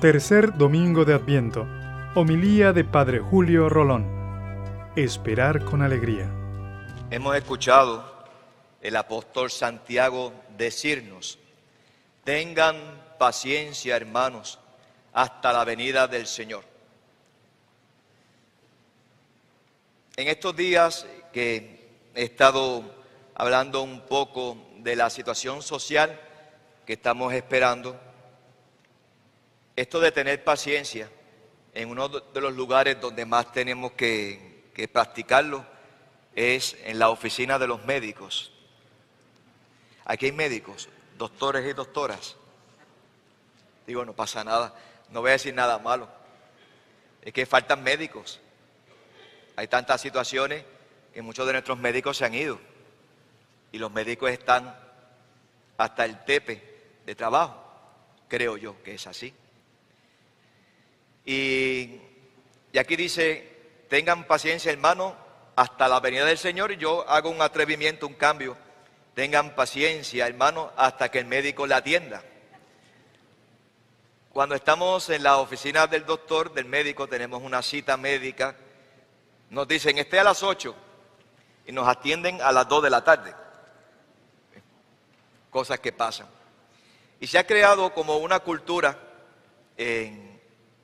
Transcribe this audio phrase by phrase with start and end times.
[0.00, 1.66] Tercer domingo de Adviento.
[2.14, 4.06] Homilía de Padre Julio Rolón.
[4.96, 6.26] Esperar con alegría.
[7.10, 8.24] Hemos escuchado
[8.80, 11.38] el apóstol Santiago decirnos,
[12.24, 12.76] tengan
[13.18, 14.58] paciencia hermanos
[15.12, 16.64] hasta la venida del Señor.
[20.16, 22.84] En estos días que he estado
[23.34, 26.18] hablando un poco de la situación social
[26.86, 28.00] que estamos esperando,
[29.80, 31.10] esto de tener paciencia
[31.72, 34.50] en uno de los lugares donde más tenemos que,
[34.92, 35.64] practicarlo
[36.34, 38.52] es en la oficina de los médicos.
[40.04, 42.36] Aquí hay médicos, doctores y doctoras.
[43.86, 44.74] Digo, no pasa nada,
[45.08, 46.08] no voy a decir nada malo.
[47.22, 48.38] Es que faltan médicos.
[49.56, 50.62] Hay tantas situaciones
[51.14, 52.58] que muchos de nuestros médicos se han ido.
[53.72, 54.78] Y los médicos están
[55.78, 57.64] hasta el tepe de trabajo.
[58.28, 59.34] Creo yo que es así.
[61.32, 62.00] Y,
[62.76, 65.14] aquí dice, tengan paciencia hermano
[65.54, 66.72] hasta la venida del Señor.
[66.72, 68.56] Y yo hago un atrevimiento, un cambio.
[69.14, 72.24] Tengan paciencia hermano hasta que el médico la atienda.
[74.32, 78.56] Cuando estamos en la oficina del doctor, del médico, tenemos una cita médica.
[79.50, 80.74] Nos dicen, esté a las 8
[81.68, 83.32] y nos atienden a las 2 de la tarde.
[85.48, 86.26] Cosas que pasan.
[87.20, 88.98] Y se ha creado como una cultura
[89.76, 90.29] en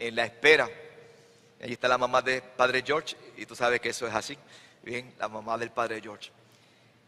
[0.00, 0.68] en la espera.
[1.62, 4.36] Allí está la mamá del padre George, y tú sabes que eso es así.
[4.82, 6.30] Bien, la mamá del padre George.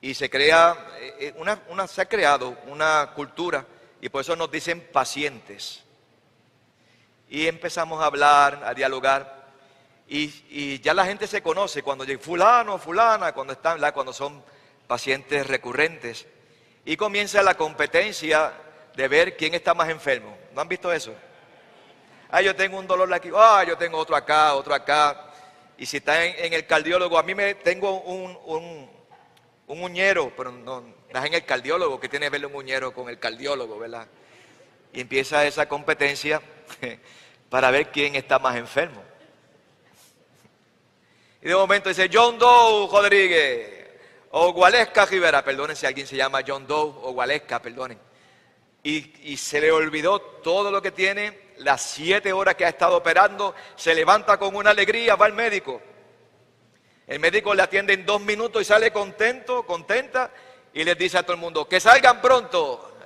[0.01, 3.67] Y se crea, eh, eh, una, se ha creado una cultura,
[4.01, 5.83] y por eso nos dicen pacientes.
[7.31, 9.41] Y empezamos a hablar, a dialogar,
[10.07, 14.45] y, ya la gente se conoce cuando llega fulano, fulana, cuando están, cuando son
[14.87, 16.27] pacientes recurrentes.
[16.85, 18.53] Y comienza la competencia
[18.95, 20.37] de ver quién está más enfermo.
[20.53, 21.15] ¿No han visto eso?
[22.33, 25.28] Ah, yo tengo un dolor aquí, ah, yo tengo otro acá, otro acá.
[25.78, 28.90] Y si está en, el cardiólogo, a mí me tengo un, un,
[29.67, 33.08] un uñero, pero no, estás en el cardiólogo, que tiene que ver un uñero con
[33.08, 34.08] el cardiólogo, ¿verdad?
[34.92, 36.40] Y empieza esa competencia
[37.51, 39.02] para ver quién está más enfermo.
[41.42, 43.89] Y de momento dice John Doe Rodríguez
[44.30, 47.98] o Gualesca Rivera, perdonen si alguien se llama John Doe o Gualesca, perdonen.
[48.84, 52.96] Y, y se le olvidó todo lo que tiene las siete horas que ha estado
[52.96, 55.80] operando, se levanta con una alegría, va al médico.
[57.07, 60.30] El médico le atiende en dos minutos y sale contento, contenta,
[60.73, 62.96] y les dice a todo el mundo, que salgan pronto.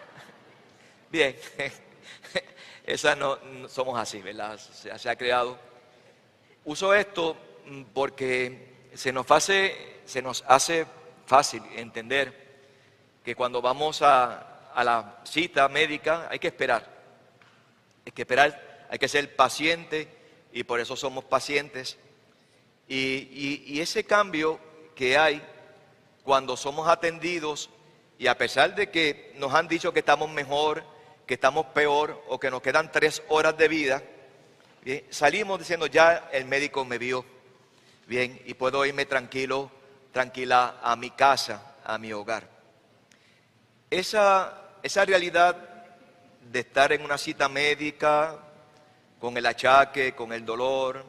[1.10, 1.36] Bien,
[2.86, 3.38] esa no,
[3.68, 4.58] somos así, ¿verdad?
[4.58, 5.58] Se, se, ha creado.
[6.64, 7.36] Uso esto
[7.92, 10.86] porque se nos hace, se nos hace
[11.26, 12.40] fácil entender
[13.24, 16.91] que cuando vamos a, a la cita médica hay que esperar.
[18.04, 20.08] Hay que esperar, hay que ser paciente
[20.52, 21.98] y por eso somos pacientes.
[22.88, 24.60] Y, ese cambio
[24.94, 25.42] que hay
[26.24, 27.70] cuando somos atendidos
[28.18, 30.84] y a pesar de que nos han dicho que estamos mejor,
[31.26, 34.02] que estamos peor o que nos quedan tres horas de vida,
[35.10, 37.24] salimos diciendo ya el médico me vio
[38.06, 39.70] bien y puedo irme tranquilo,
[40.12, 42.48] tranquila a mi casa, a mi hogar.
[43.90, 45.71] Esa, esa realidad
[46.50, 48.38] de estar en una cita médica
[49.20, 51.04] con el achaque, con el dolor,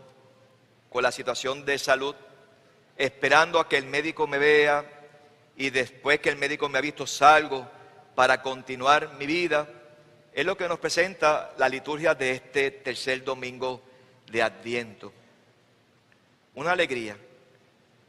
[0.89, 2.15] con la situación de salud,
[2.97, 4.85] esperando a que el médico me vea
[5.57, 7.67] y después que el médico me ha visto salgo
[8.15, 9.67] para continuar mi vida,
[10.33, 13.81] es lo que nos presenta la liturgia de este tercer domingo
[14.31, 15.11] de Adviento.
[16.55, 17.17] Una alegría,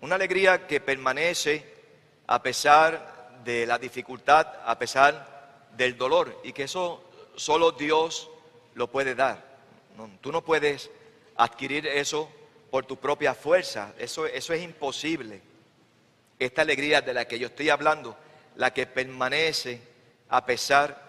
[0.00, 1.74] una alegría que permanece
[2.26, 8.30] a pesar de la dificultad, a pesar del dolor, y que eso solo Dios
[8.74, 9.44] lo puede dar.
[10.20, 10.90] tú no puedes
[11.36, 12.30] adquirir eso
[12.70, 13.92] por tu propia fuerza.
[13.98, 15.40] Eso, eso es imposible.
[16.38, 18.16] Esta alegría de la que yo estoy hablando,
[18.56, 19.80] la que permanece
[20.28, 21.04] a pesar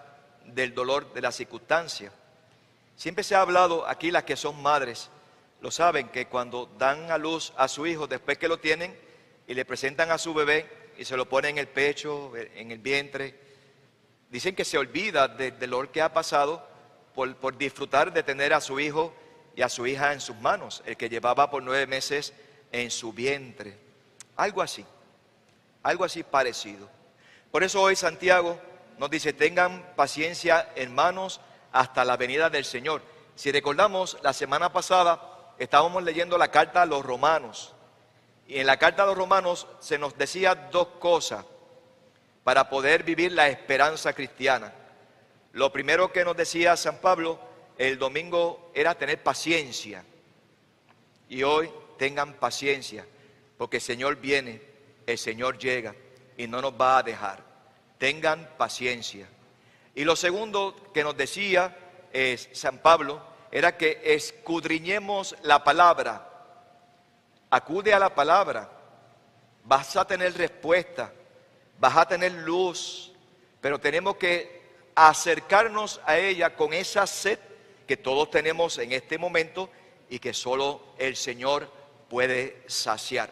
[0.46, 2.12] del dolor de la circunstancia.
[2.96, 5.10] Siempre se ha hablado, aquí las que son madres,
[5.62, 8.96] lo saben, que cuando dan a luz a su hijo, después que lo tienen
[9.48, 12.80] y le presentan a su bebé y se lo ponen en el pecho, en el
[12.80, 13.36] vientre,
[14.30, 16.68] Dicen que se olvida del dolor que ha pasado
[17.14, 19.14] por, disfrutar de tener a su hijo
[19.56, 22.34] y a su hija en sus manos, el que llevaba por nueve meses
[22.72, 23.78] en su vientre.
[24.36, 24.86] Algo así,
[25.84, 26.90] algo así parecido.
[27.52, 28.60] Por eso hoy Santiago
[28.98, 31.40] nos dice, tengan paciencia hermanos
[31.72, 33.02] hasta la venida del Señor.
[33.36, 37.74] Si recordamos, la semana pasada estábamos leyendo la carta a los romanos
[38.48, 41.46] y en la carta a los romanos se nos decía dos cosas
[42.46, 44.72] para poder vivir la esperanza cristiana.
[45.54, 47.40] Lo primero que nos decía San Pablo
[47.76, 50.06] el domingo era tener paciencia.
[51.28, 53.04] Y hoy tengan paciencia,
[53.58, 54.62] porque el Señor viene,
[55.08, 55.96] el Señor llega
[56.38, 57.44] y no nos va a dejar.
[57.98, 59.28] Tengan paciencia.
[59.96, 61.76] Y lo segundo que nos decía
[62.14, 66.30] es San Pablo era que escudriñemos la palabra.
[67.50, 68.70] Acude a la palabra.
[69.64, 71.12] Vas a tener respuesta,
[71.80, 73.12] vas a tener luz,
[73.62, 74.64] pero tenemos que
[74.96, 77.40] acercarnos a ella con esa sed
[77.88, 79.70] que todos tenemos en este momento
[80.10, 81.70] y que solo el Señor
[82.10, 83.32] puede saciar.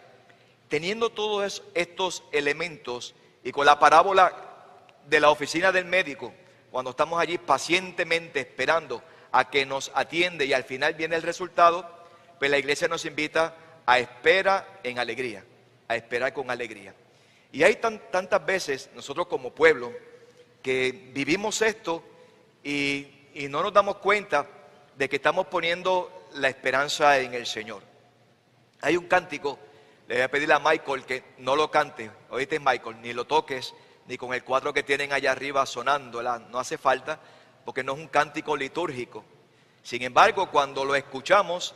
[0.67, 4.33] Teniendo todos estos elementos y con la parábola
[5.07, 6.33] de la oficina del médico,
[6.71, 11.89] cuando estamos allí pacientemente esperando a que nos atiende y al final viene el resultado,
[12.39, 13.55] pues la iglesia nos invita
[13.85, 15.43] a espera en alegría,
[15.87, 16.93] a esperar con alegría.
[17.53, 19.93] Y hay tantas veces nosotros como pueblo
[20.63, 22.03] que vivimos esto
[22.63, 24.47] y, y no nos damos cuenta
[24.97, 27.83] de que estamos poniendo la esperanza en el Señor.
[28.81, 29.59] Hay un cántico,
[30.07, 33.75] le voy a pedir a Michael que no lo cante, oíste Michael, ni lo toques,
[34.07, 37.19] ni con el cuadro que tienen allá arriba sonando, no hace falta,
[37.63, 39.23] porque no es un cántico litúrgico.
[39.83, 41.75] Sin embargo, cuando lo escuchamos,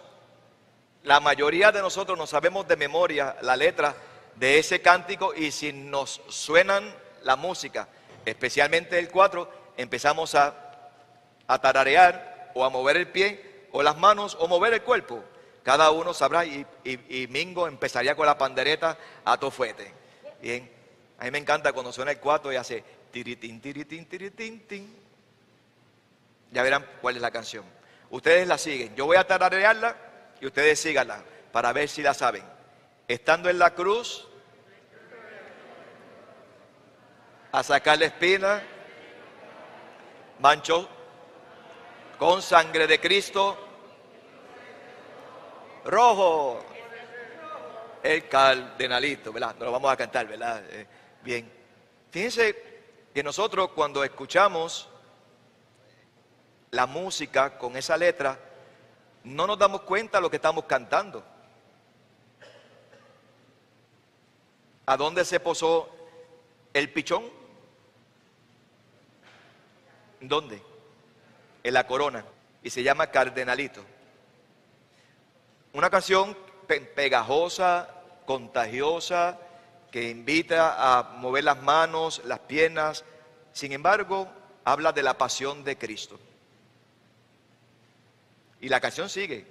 [1.03, 3.95] la mayoría de nosotros no sabemos de memoria la letra
[4.39, 6.93] de ese cántico y si nos suenan
[7.23, 7.87] la música,
[8.25, 10.55] especialmente el cuatro, empezamos a,
[11.47, 15.23] a tararear o a mover el pie o las manos o mover el cuerpo.
[15.63, 16.65] Cada uno sabrá y,
[17.29, 19.91] Mingo empezaría con la pandereta a tofuete.
[20.41, 20.71] Bien,
[21.19, 24.95] a mí me encanta cuando suena el cuatro y hace tiritín, tiritín, tiritín, tin.
[26.51, 27.65] Ya verán cuál es la canción.
[28.09, 28.95] Ustedes la siguen.
[28.95, 29.97] Yo voy a tararearla
[30.39, 32.43] y ustedes síganla para ver si la saben.
[33.07, 34.26] Estando en la cruz,
[37.57, 38.61] a sacar la espina,
[40.37, 40.87] mancho
[42.19, 43.57] con sangre de Cristo,
[45.83, 46.59] rojo,
[48.03, 49.55] el cardenalito, ¿verdad?
[49.57, 50.61] No lo vamos a cantar, ¿verdad?
[50.69, 50.85] Eh,
[51.23, 51.51] bien.
[52.11, 54.87] Fíjense que nosotros cuando escuchamos
[56.69, 58.37] la música con esa letra,
[59.23, 61.23] no nos damos cuenta de lo que estamos cantando.
[64.85, 65.89] ¿A dónde se posó
[66.71, 67.46] el pichón?
[70.19, 70.61] ¿Dónde?
[71.63, 72.25] En la corona.
[72.63, 73.83] Y se llama Cardenalito.
[75.73, 76.35] Una canción
[76.95, 77.89] pegajosa,
[78.25, 79.39] contagiosa,
[79.91, 83.05] que invita a mover las manos, las piernas.
[83.53, 84.27] Sin embargo,
[84.65, 86.19] habla de la pasión de Cristo.
[88.59, 89.45] Y la canción sigue.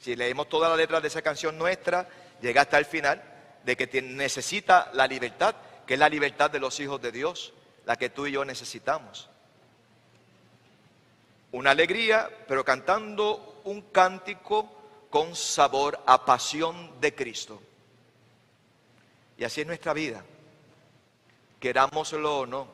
[0.00, 2.08] Si leemos toda la letra de esa canción nuestra,
[2.40, 3.22] llega hasta el final
[3.64, 5.54] de que necesita la libertad,
[5.86, 7.52] que es la libertad de los hijos de Dios,
[7.86, 9.29] la que tú y yo necesitamos.
[11.52, 17.60] Una alegría, pero cantando un cántico con sabor a pasión de Cristo.
[19.36, 20.22] Y así es nuestra vida,
[21.58, 22.68] querámoslo o no.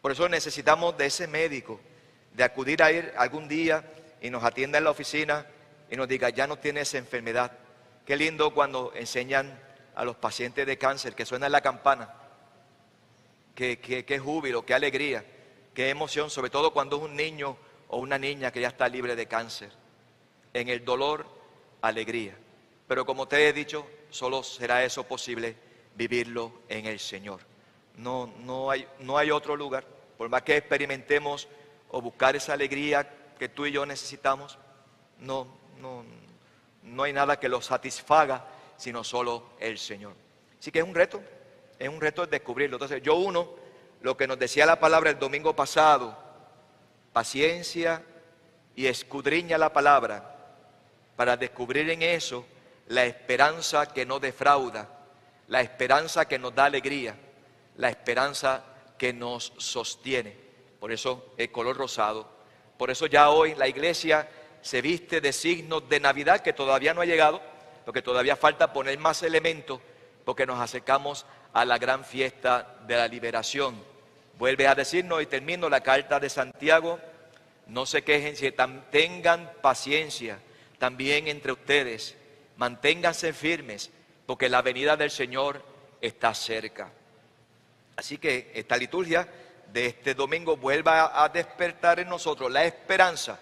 [0.00, 1.80] Por eso necesitamos de ese médico,
[2.34, 3.82] de acudir a ir algún día
[4.20, 5.46] y nos atienda en la oficina
[5.90, 7.50] y nos diga, ya no tiene esa enfermedad.
[8.06, 9.58] Qué lindo cuando enseñan
[9.96, 12.14] a los pacientes de cáncer que suena la campana.
[13.54, 15.24] Qué, qué júbilo, qué alegría,
[15.78, 19.14] qué emoción, sobre todo cuando es un niño o una niña que ya está libre
[19.14, 19.70] de cáncer.
[20.52, 21.24] En el dolor,
[21.80, 22.36] alegría.
[22.88, 25.54] Pero como te he dicho, solo será eso posible
[25.94, 27.42] vivirlo en el Señor.
[27.94, 29.84] No, no, hay, no hay otro lugar.
[30.16, 31.46] Por más que experimentemos
[31.90, 33.08] o buscar esa alegría
[33.38, 34.58] que tú y yo necesitamos,
[35.20, 35.46] no,
[35.80, 36.04] no,
[36.82, 40.14] no hay nada que lo satisfaga, sino solo el Señor.
[40.58, 41.22] Así que es un reto,
[41.78, 42.74] es un reto descubrirlo.
[42.74, 43.67] Entonces, yo uno,
[44.00, 46.16] lo que nos decía la palabra el domingo pasado,
[47.12, 48.02] paciencia
[48.76, 50.36] y escudriña la palabra
[51.16, 52.46] para descubrir en eso
[52.86, 54.88] la esperanza que no defrauda,
[55.48, 57.16] la esperanza que nos da alegría,
[57.76, 58.64] la esperanza
[58.96, 60.36] que nos sostiene.
[60.78, 62.38] Por eso el color rosado
[62.78, 64.28] por eso ya hoy la iglesia
[64.62, 67.42] se viste de signos de Navidad que todavía no ha llegado,
[67.84, 69.80] porque todavía falta poner más elementos,
[70.24, 71.26] porque nos acercamos
[71.60, 73.82] a la gran fiesta de la liberación.
[74.38, 77.00] Vuelve a decirnos y termino la carta de Santiago,
[77.66, 78.52] no se quejen, si
[78.90, 80.38] tengan paciencia
[80.78, 82.16] también entre ustedes,
[82.56, 83.90] manténganse firmes,
[84.24, 85.60] porque la venida del Señor
[86.00, 86.92] está cerca.
[87.96, 89.28] Así que esta liturgia
[89.72, 93.40] de este domingo vuelva a despertar en nosotros la esperanza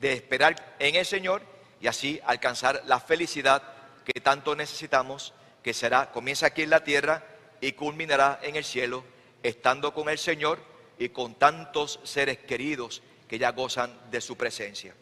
[0.00, 1.42] de esperar en el Señor
[1.80, 3.62] y así alcanzar la felicidad
[4.04, 7.22] que tanto necesitamos, que será, comienza aquí en la tierra
[7.62, 9.04] y culminará en el cielo,
[9.42, 10.58] estando con el Señor
[10.98, 14.94] y con tantos seres queridos que ya gozan de su presencia.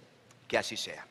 [0.47, 1.10] Que así sea.